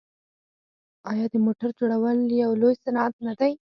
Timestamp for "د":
1.31-1.35